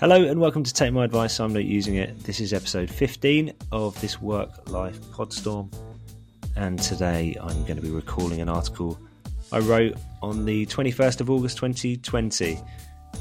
Hello 0.00 0.14
and 0.14 0.40
welcome 0.40 0.62
to 0.62 0.72
Take 0.72 0.92
My 0.92 1.04
Advice. 1.04 1.40
I'm 1.40 1.52
not 1.52 1.64
using 1.64 1.96
it. 1.96 2.22
This 2.22 2.38
is 2.38 2.52
episode 2.52 2.88
15 2.88 3.52
of 3.72 4.00
this 4.00 4.22
work 4.22 4.70
life 4.70 4.96
podstorm. 5.10 5.74
And 6.54 6.78
today 6.78 7.36
I'm 7.40 7.64
going 7.64 7.74
to 7.74 7.82
be 7.82 7.90
recalling 7.90 8.40
an 8.40 8.48
article 8.48 8.96
I 9.50 9.58
wrote 9.58 9.96
on 10.22 10.44
the 10.44 10.66
21st 10.66 11.20
of 11.20 11.30
August 11.30 11.56
2020. 11.56 12.60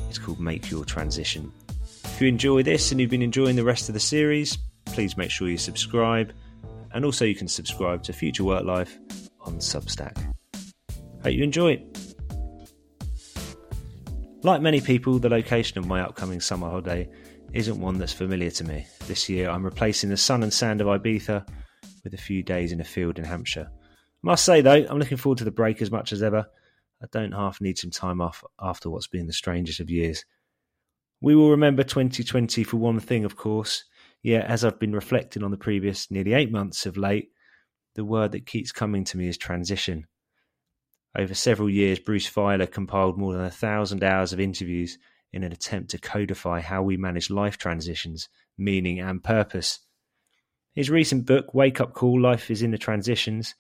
It's 0.08 0.20
called 0.20 0.40
Make 0.40 0.70
Your 0.70 0.86
Transition. 0.86 1.52
If 2.04 2.22
you 2.22 2.28
enjoy 2.28 2.62
this 2.62 2.92
and 2.92 3.02
you've 3.02 3.10
been 3.10 3.24
enjoying 3.24 3.56
the 3.56 3.64
rest 3.64 3.90
of 3.90 3.94
the 3.94 4.00
series, 4.00 4.60
please 4.86 5.18
make 5.18 5.32
sure 5.32 5.50
you 5.50 5.58
subscribe. 5.58 6.32
And 6.94 7.04
also, 7.04 7.26
you 7.26 7.34
can 7.34 7.48
subscribe 7.48 8.04
to 8.04 8.14
Future 8.14 8.44
Work 8.44 8.66
Life 8.66 9.00
on 9.42 9.56
Substack. 9.56 10.16
Hope 11.24 11.34
you 11.34 11.44
enjoy 11.44 11.72
it. 11.72 12.07
Like 14.44 14.62
many 14.62 14.82
people, 14.82 15.18
the 15.18 15.30
location 15.30 15.80
of 15.80 15.88
my 15.88 16.02
upcoming 16.02 16.40
summer 16.40 16.70
holiday 16.70 17.10
isn't 17.54 17.82
one 17.82 17.98
that's 17.98 18.14
familiar 18.14 18.52
to 18.52 18.64
me. 18.64 18.86
This 19.08 19.28
year, 19.28 19.50
I'm 19.50 19.66
replacing 19.66 20.12
the 20.12 20.18
sun 20.18 20.44
and 20.44 20.54
sand 20.54 20.80
of 20.80 20.88
Ibiza 20.88 21.48
with 22.04 22.14
a 22.14 22.18
few 22.18 22.44
days 22.44 22.72
in 22.72 22.80
a 22.80 22.84
field 22.84 23.18
in 23.18 23.26
Hampshire. 23.26 23.72
Must 24.22 24.46
say 24.46 24.62
though, 24.62 24.86
I'm 24.88 25.00
looking 25.00 25.18
forward 25.18 25.40
to 25.40 25.44
the 25.44 25.52
break 25.52 25.82
as 25.82 25.90
much 25.90 26.14
as 26.14 26.22
ever. 26.22 26.46
I 27.02 27.08
don't 27.12 27.32
half 27.32 27.60
need 27.62 27.80
some 27.80 27.90
time 27.90 28.22
off 28.22 28.44
after 28.62 28.92
what's 28.92 29.08
been 29.08 29.26
the 29.26 29.34
strangest 29.34 29.80
of 29.80 29.90
years. 29.90 30.24
We 31.20 31.36
will 31.36 31.50
remember 31.50 31.84
2020 31.84 32.64
for 32.64 32.78
one 32.78 33.00
thing, 33.00 33.26
of 33.26 33.36
course. 33.36 33.86
Yet, 34.22 34.46
as 34.46 34.64
I've 34.64 34.80
been 34.80 34.94
reflecting 34.94 35.44
on 35.44 35.52
the 35.52 35.58
previous 35.58 36.12
nearly 36.12 36.34
eight 36.34 36.52
months 36.52 36.86
of 36.86 36.96
late, 36.96 37.32
the 37.96 38.06
word 38.06 38.34
that 38.34 38.46
keeps 38.46 38.72
coming 38.72 39.04
to 39.06 39.18
me 39.18 39.28
is 39.28 39.38
transition. 39.38 40.06
Over 41.18 41.34
several 41.34 41.70
years, 41.70 41.98
Bruce 41.98 42.30
Feiler 42.30 42.72
compiled 42.72 43.18
more 43.18 43.34
than 43.34 43.44
a 43.44 43.50
thousand 43.50 44.04
hours 44.04 44.34
of 44.34 44.40
interviews 44.40 45.00
in 45.34 45.44
an 45.44 45.52
attempt 45.52 45.90
to 45.92 45.98
codify 45.98 46.62
how 46.62 46.84
we 46.84 46.96
manage 46.96 47.32
life 47.32 47.58
transitions, 47.58 48.30
meaning, 48.56 49.00
and 49.00 49.24
purpose. 49.24 49.80
His 50.74 50.92
recent 50.92 51.26
book, 51.26 51.56
Wake 51.56 51.82
Up 51.82 51.94
Call 51.96 52.22
Life 52.22 52.52
is 52.52 52.62
in 52.62 52.70
the 52.70 52.78
Transitions, 52.78 53.56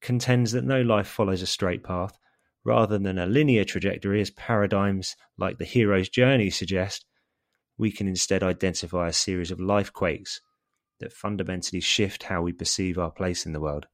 contends 0.00 0.52
that 0.52 0.62
no 0.62 0.82
life 0.82 1.08
follows 1.08 1.42
a 1.42 1.46
straight 1.46 1.82
path. 1.82 2.16
Rather 2.62 2.96
than 2.96 3.18
a 3.18 3.26
linear 3.26 3.64
trajectory, 3.64 4.20
as 4.20 4.30
paradigms 4.30 5.16
like 5.36 5.58
the 5.58 5.64
hero's 5.64 6.08
journey 6.08 6.48
suggest, 6.48 7.06
we 7.76 7.90
can 7.90 8.06
instead 8.06 8.44
identify 8.44 9.08
a 9.08 9.12
series 9.12 9.50
of 9.50 9.58
life 9.58 9.92
quakes 9.92 10.40
that 11.00 11.12
fundamentally 11.12 11.80
shift 11.80 12.24
how 12.24 12.42
we 12.42 12.52
perceive 12.52 12.98
our 12.98 13.10
place 13.10 13.46
in 13.46 13.52
the 13.52 13.60
world. 13.60 13.88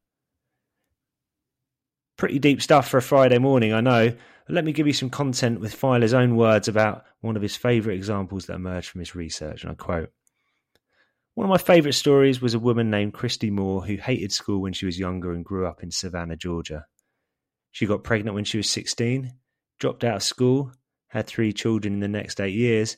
Pretty 2.17 2.39
deep 2.39 2.63
stuff 2.63 2.89
for 2.89 2.99
a 2.99 3.03
Friday 3.03 3.39
morning, 3.39 3.73
I 3.73 3.81
know. 3.81 4.11
But 4.47 4.55
let 4.55 4.65
me 4.65 4.73
give 4.73 4.87
you 4.87 4.93
some 4.93 5.11
content 5.11 5.61
with 5.61 5.75
Feiler's 5.75 6.15
own 6.15 6.37
words 6.37 6.69
about 6.69 7.05
one 7.21 7.37
of 7.37 7.43
his 7.43 7.57
favourite 7.57 7.97
examples 7.97 8.47
that 8.47 8.55
emerged 8.55 8.89
from 8.89 9.01
his 9.01 9.15
research, 9.15 9.63
and 9.63 9.73
I 9.73 9.75
quote 9.75 10.11
one 11.37 11.45
of 11.45 11.51
my 11.51 11.59
favourite 11.59 11.95
stories 11.95 12.41
was 12.41 12.55
a 12.55 12.59
woman 12.59 12.89
named 12.89 13.13
Christy 13.13 13.51
Moore 13.51 13.85
who 13.85 13.97
hated 13.97 14.33
school 14.33 14.63
when 14.63 14.73
she 14.73 14.87
was 14.87 14.99
younger 14.99 15.35
and 15.35 15.45
grew 15.45 15.67
up 15.67 15.83
in 15.83 15.91
Savannah, 15.91 16.35
Georgia. 16.35 16.87
She 17.73 17.85
got 17.85 18.05
pregnant 18.05 18.35
when 18.35 18.45
she 18.45 18.57
was 18.57 18.71
16, 18.71 19.35
dropped 19.79 20.03
out 20.03 20.17
of 20.17 20.23
school, 20.23 20.73
had 21.09 21.27
three 21.27 21.53
children 21.53 21.93
in 21.93 22.01
the 22.01 22.09
next 22.09 22.41
eight 22.41 22.55
years, 22.55 22.97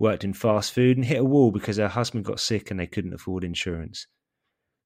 worked 0.00 0.24
in 0.24 0.32
fast 0.32 0.72
food, 0.72 0.96
and 0.96 1.06
hit 1.06 1.20
a 1.20 1.24
wall 1.24 1.52
because 1.52 1.76
her 1.76 1.86
husband 1.86 2.24
got 2.24 2.40
sick 2.40 2.72
and 2.72 2.80
they 2.80 2.88
couldn't 2.88 3.14
afford 3.14 3.44
insurance. 3.44 4.08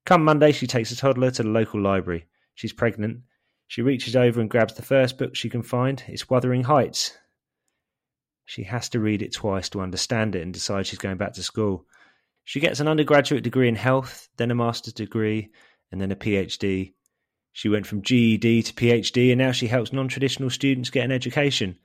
Come 0.05 0.23
Monday, 0.23 0.53
she 0.53 0.67
takes 0.67 0.91
a 0.91 0.97
toddler 0.97 1.31
to 1.31 1.43
the 1.43 1.49
local 1.49 1.81
library. 1.81 2.27
She's 2.55 2.75
pregnant. 2.75 3.21
She 3.71 3.83
reaches 3.83 4.17
over 4.17 4.41
and 4.41 4.51
grabs 4.51 4.75
the 4.75 4.83
first 4.83 5.17
book 5.17 5.37
she 5.37 5.49
can 5.49 5.63
find. 5.63 6.03
It's 6.09 6.29
Wuthering 6.29 6.65
Heights. 6.65 7.17
She 8.45 8.65
has 8.65 8.89
to 8.89 8.99
read 8.99 9.23
it 9.23 9.33
twice 9.33 9.69
to 9.69 9.81
understand 9.81 10.35
it 10.35 10.43
and 10.43 10.53
decide 10.53 10.89
she's 10.89 10.99
going 10.99 11.19
back 11.19 11.35
to 11.35 11.43
school. 11.45 11.87
She 12.43 12.59
gets 12.59 12.81
an 12.81 12.89
undergraduate 12.89 13.45
degree 13.45 13.69
in 13.69 13.77
health, 13.77 14.29
then 14.39 14.51
a 14.51 14.57
master's 14.57 14.95
degree, 14.95 15.51
and 15.93 16.01
then 16.01 16.11
a 16.11 16.17
PhD. 16.17 16.95
She 17.53 17.69
went 17.69 17.87
from 17.87 18.03
GED 18.03 18.65
to 18.65 18.73
PhD, 18.73 19.31
and 19.31 19.39
now 19.39 19.53
she 19.53 19.69
helps 19.69 19.93
non 19.93 20.09
traditional 20.09 20.51
students 20.51 20.91
get 20.91 21.05
an 21.05 21.13
education. 21.13 21.79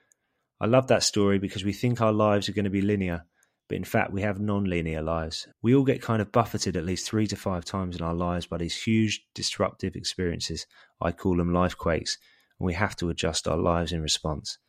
I 0.59 0.65
love 0.65 0.87
that 0.87 1.03
story 1.03 1.37
because 1.37 1.63
we 1.63 1.71
think 1.71 2.01
our 2.01 2.11
lives 2.11 2.49
are 2.49 2.53
going 2.53 2.65
to 2.65 2.71
be 2.71 2.81
linear, 2.81 3.25
but 3.67 3.77
in 3.77 3.83
fact, 3.83 4.11
we 4.11 4.21
have 4.21 4.39
non 4.39 4.65
linear 4.65 5.01
lives. 5.01 5.47
We 5.61 5.73
all 5.75 5.83
get 5.83 6.01
kind 6.01 6.21
of 6.21 6.31
buffeted 6.31 6.77
at 6.77 6.85
least 6.85 7.07
three 7.07 7.25
to 7.27 7.35
five 7.35 7.65
times 7.65 7.95
in 7.95 8.01
our 8.01 8.13
lives 8.13 8.45
by 8.45 8.57
these 8.57 8.79
huge 8.79 9.25
disruptive 9.33 9.95
experiences. 9.95 10.67
I 11.01 11.11
call 11.11 11.37
them 11.37 11.53
life 11.53 11.77
quakes, 11.77 12.17
and 12.59 12.67
we 12.67 12.73
have 12.73 12.95
to 12.97 13.09
adjust 13.09 13.47
our 13.47 13.57
lives 13.57 13.91
in 13.91 14.01
response. 14.01 14.59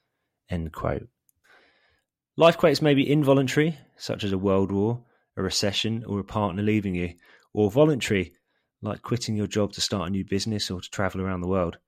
End 0.48 0.72
quote. 0.72 1.08
Life 2.38 2.56
quakes 2.56 2.82
may 2.82 2.94
be 2.94 3.10
involuntary, 3.10 3.78
such 3.96 4.24
as 4.24 4.32
a 4.32 4.38
world 4.38 4.72
war, 4.72 5.02
a 5.36 5.42
recession, 5.42 6.04
or 6.06 6.20
a 6.20 6.24
partner 6.24 6.62
leaving 6.62 6.94
you, 6.94 7.14
or 7.52 7.70
voluntary, 7.70 8.32
like 8.82 9.02
quitting 9.02 9.36
your 9.36 9.46
job 9.46 9.72
to 9.72 9.80
start 9.80 10.08
a 10.08 10.10
new 10.10 10.24
business 10.24 10.70
or 10.70 10.80
to 10.80 10.90
travel 10.90 11.20
around 11.20 11.40
the 11.40 11.48
world. 11.48 11.78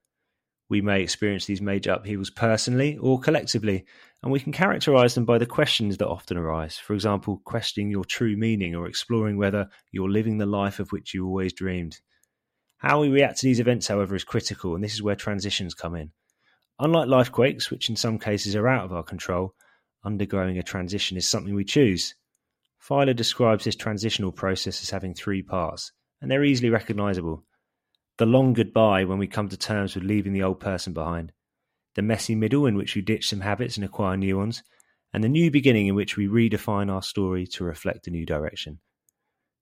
We 0.71 0.83
may 0.83 1.01
experience 1.03 1.47
these 1.47 1.62
major 1.62 1.93
upheavals 1.93 2.31
personally 2.31 2.99
or 2.99 3.19
collectively, 3.19 3.87
and 4.23 4.31
we 4.31 4.41
can 4.41 4.53
characterize 4.53 5.15
them 5.15 5.25
by 5.25 5.39
the 5.39 5.47
questions 5.47 5.97
that 5.97 6.09
often 6.09 6.37
arise. 6.37 6.77
For 6.77 6.93
example, 6.93 7.41
questioning 7.45 7.91
your 7.91 8.05
true 8.05 8.37
meaning 8.37 8.75
or 8.75 8.87
exploring 8.87 9.39
whether 9.39 9.69
you're 9.93 10.11
living 10.11 10.37
the 10.37 10.47
life 10.47 10.79
of 10.79 10.93
which 10.93 11.15
you 11.15 11.27
always 11.27 11.55
dreamed. 11.55 11.99
How 12.79 13.01
we 13.01 13.09
react 13.09 13.39
to 13.39 13.47
these 13.47 13.61
events, 13.61 13.89
however, 13.89 14.15
is 14.15 14.25
critical, 14.25 14.75
and 14.75 14.84
this 14.84 14.95
is 14.95 15.03
where 15.03 15.17
transitions 15.17 15.75
come 15.75 15.97
in. 15.97 16.11
Unlike 16.79 17.09
life 17.09 17.33
quakes, 17.33 17.71
which 17.71 17.89
in 17.89 17.97
some 17.97 18.19
cases 18.19 18.55
are 18.55 18.69
out 18.69 18.85
of 18.85 18.93
our 18.93 19.03
control, 19.03 19.55
undergoing 20.05 20.59
a 20.59 20.62
transition 20.62 21.17
is 21.17 21.27
something 21.27 21.55
we 21.55 21.65
choose. 21.65 22.15
Feiler 22.87 23.17
describes 23.17 23.65
this 23.65 23.75
transitional 23.75 24.31
process 24.31 24.83
as 24.83 24.91
having 24.91 25.15
three 25.15 25.43
parts, 25.43 25.93
and 26.21 26.31
they're 26.31 26.45
easily 26.45 26.71
recognizable. 26.71 27.45
The 28.19 28.27
long 28.27 28.53
goodbye 28.53 29.05
when 29.05 29.19
we 29.19 29.29
come 29.29 29.49
to 29.49 29.56
terms 29.56 29.95
with 29.95 30.05
leaving 30.05 30.33
the 30.33 30.43
old 30.43 30.59
person 30.59 30.93
behind, 30.93 31.33
the 31.95 32.03
messy 32.03 32.34
middle 32.34 32.67
in 32.67 32.77
which 32.77 32.95
we 32.95 33.03
ditch 33.03 33.29
some 33.29 33.41
habits 33.41 33.77
and 33.77 33.84
acquire 33.84 34.17
new 34.17 34.37
ones, 34.37 34.62
and 35.12 35.23
the 35.23 35.29
new 35.29 35.51
beginning 35.51 35.87
in 35.87 35.95
which 35.95 36.17
we 36.17 36.27
redefine 36.27 36.93
our 36.93 37.03
story 37.03 37.47
to 37.47 37.65
reflect 37.65 38.09
a 38.09 38.11
new 38.11 38.27
direction. 38.27 38.81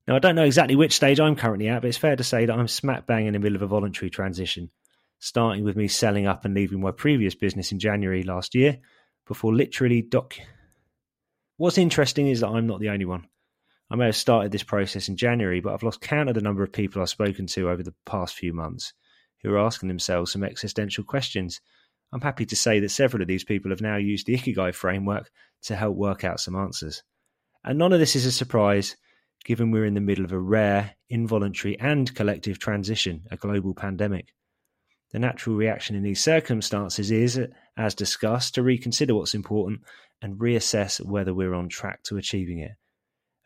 Now, 0.07 0.15
I 0.15 0.19
don't 0.19 0.35
know 0.35 0.43
exactly 0.43 0.75
which 0.75 0.93
stage 0.93 1.19
I'm 1.19 1.35
currently 1.35 1.67
at, 1.67 1.81
but 1.81 1.89
it's 1.89 1.97
fair 1.97 2.15
to 2.15 2.23
say 2.23 2.45
that 2.45 2.57
I'm 2.57 2.67
smack 2.67 3.05
bang 3.05 3.27
in 3.27 3.33
the 3.33 3.39
middle 3.39 3.55
of 3.57 3.61
a 3.61 3.67
voluntary 3.67 4.09
transition, 4.09 4.71
starting 5.19 5.63
with 5.63 5.75
me 5.75 5.87
selling 5.87 6.25
up 6.25 6.43
and 6.43 6.53
leaving 6.53 6.81
my 6.81 6.91
previous 6.91 7.35
business 7.35 7.71
in 7.71 7.79
January 7.79 8.23
last 8.23 8.55
year, 8.55 8.79
before 9.27 9.53
literally 9.53 10.01
doc- 10.01 10.39
What's 11.57 11.77
interesting 11.77 12.27
is 12.27 12.39
that 12.39 12.49
I'm 12.49 12.67
not 12.67 12.79
the 12.79 12.89
only 12.89 13.05
one. 13.05 13.27
I 13.89 13.95
may 13.95 14.05
have 14.05 14.15
started 14.17 14.51
this 14.51 14.63
process 14.63 15.07
in 15.07 15.15
January, 15.15 15.61
but 15.61 15.73
I've 15.73 15.83
lost 15.83 16.01
count 16.01 16.27
of 16.27 16.35
the 16.35 16.41
number 16.41 16.61
of 16.61 16.73
people 16.73 17.01
I've 17.01 17.09
spoken 17.09 17.47
to 17.47 17.69
over 17.69 17.83
the 17.83 17.93
past 18.05 18.35
few 18.35 18.53
months 18.53 18.93
who 19.43 19.53
are 19.53 19.59
asking 19.59 19.87
themselves 19.87 20.31
some 20.31 20.43
existential 20.43 21.05
questions. 21.05 21.61
I'm 22.11 22.21
happy 22.21 22.45
to 22.47 22.55
say 22.55 22.79
that 22.81 22.89
several 22.89 23.21
of 23.21 23.29
these 23.29 23.45
people 23.45 23.71
have 23.71 23.81
now 23.81 23.95
used 23.95 24.27
the 24.27 24.37
Ikigai 24.37 24.75
framework 24.75 25.29
to 25.63 25.75
help 25.75 25.95
work 25.95 26.25
out 26.25 26.39
some 26.41 26.55
answers. 26.55 27.03
And 27.63 27.77
none 27.77 27.93
of 27.93 27.99
this 27.99 28.15
is 28.15 28.25
a 28.25 28.31
surprise, 28.31 28.97
given 29.45 29.71
we're 29.71 29.85
in 29.85 29.93
the 29.93 30.01
middle 30.01 30.25
of 30.25 30.33
a 30.33 30.39
rare, 30.39 30.95
involuntary, 31.09 31.79
and 31.79 32.13
collective 32.13 32.59
transition, 32.59 33.23
a 33.31 33.37
global 33.37 33.73
pandemic. 33.73 34.33
The 35.11 35.19
natural 35.19 35.55
reaction 35.55 35.95
in 35.95 36.03
these 36.03 36.21
circumstances 36.21 37.09
is, 37.11 37.39
as 37.77 37.95
discussed, 37.95 38.55
to 38.55 38.63
reconsider 38.63 39.15
what's 39.15 39.33
important 39.33 39.81
and 40.21 40.39
reassess 40.39 40.99
whether 41.05 41.33
we're 41.33 41.53
on 41.53 41.69
track 41.69 42.03
to 42.03 42.17
achieving 42.17 42.59
it. 42.59 42.71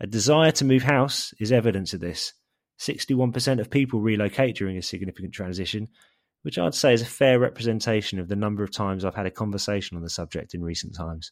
A 0.01 0.07
desire 0.07 0.49
to 0.53 0.65
move 0.65 0.81
house 0.81 1.31
is 1.39 1.51
evidence 1.51 1.93
of 1.93 1.99
this. 1.99 2.33
61% 2.79 3.59
of 3.59 3.69
people 3.69 4.01
relocate 4.01 4.55
during 4.55 4.75
a 4.75 4.81
significant 4.81 5.31
transition, 5.31 5.89
which 6.41 6.57
I'd 6.57 6.73
say 6.73 6.95
is 6.95 7.03
a 7.03 7.05
fair 7.05 7.37
representation 7.37 8.17
of 8.17 8.27
the 8.27 8.35
number 8.35 8.63
of 8.63 8.71
times 8.71 9.05
I've 9.05 9.13
had 9.13 9.27
a 9.27 9.31
conversation 9.31 9.95
on 9.95 10.01
the 10.01 10.09
subject 10.09 10.55
in 10.55 10.63
recent 10.63 10.95
times. 10.95 11.31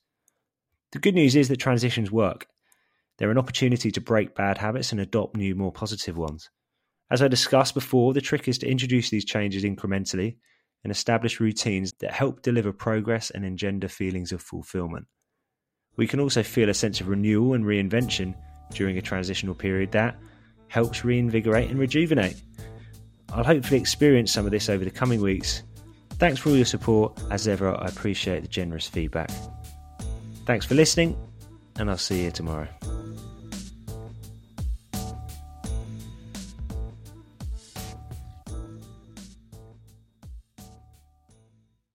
The 0.92 1.00
good 1.00 1.16
news 1.16 1.36
is 1.36 1.48
that 1.48 1.58
transitions 1.58 2.12
work. 2.12 2.46
They're 3.18 3.32
an 3.32 3.40
opportunity 3.40 3.90
to 3.90 4.02
break 4.02 4.36
bad 4.36 4.60
habits 4.60 4.92
and 4.92 5.02
adopt 5.02 5.36
new, 5.36 5.56
more 5.56 5.72
positive 5.72 6.16
ones. 6.16 6.52
As 7.10 7.24
I 7.24 7.28
discussed 7.28 7.74
before, 7.74 8.14
the 8.14 8.22
trick 8.22 8.48
is 8.48 8.60
to 8.60 8.70
introduce 8.70 9.10
these 9.10 9.26
changes 9.26 9.64
incrementally 9.64 10.38
and 10.84 10.92
establish 10.92 11.40
routines 11.40 11.92
that 12.02 12.12
help 12.12 12.44
deliver 12.44 12.72
progress 12.72 13.32
and 13.32 13.44
engender 13.44 13.88
feelings 13.88 14.32
of 14.32 14.44
fulfillment. 14.44 15.08
We 15.98 16.06
can 16.06 16.20
also 16.20 16.44
feel 16.44 16.70
a 16.70 16.76
sense 16.76 17.02
of 17.02 17.08
renewal 17.08 17.56
and 17.56 17.66
reinvention 17.66 18.36
during 18.74 18.98
a 18.98 19.02
transitional 19.02 19.56
period 19.56 19.92
that 19.92 20.16
helps 20.68 21.04
reinvigorate 21.04 21.70
and 21.70 21.80
rejuvenate. 21.80 22.36
I'll 23.34 23.44
hopefully 23.44 23.80
experience 23.80 24.32
some 24.32 24.46
of 24.46 24.52
this 24.52 24.70
over 24.70 24.84
the 24.84 24.92
coming 24.92 25.22
weeks. 25.22 25.64
Thanks 26.14 26.40
for 26.40 26.50
all 26.50 26.56
your 26.56 26.66
support. 26.66 27.20
As 27.32 27.48
ever, 27.48 27.76
I 27.76 27.88
appreciate 27.88 28.42
the 28.42 28.48
generous 28.48 28.88
feedback. 28.88 29.32
Thanks 30.46 30.66
for 30.66 30.76
listening, 30.76 31.18
and 31.78 31.90
I'll 31.90 31.98
see 31.98 32.24
you 32.24 32.32
tomorrow. 32.32 32.68